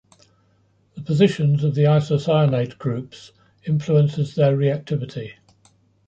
The 0.95 1.03
positions 1.03 1.63
of 1.63 1.75
the 1.75 1.83
isocyanate 1.83 2.79
groups 2.79 3.33
influences 3.67 4.33
their 4.33 4.57
reactivity. 4.57 5.33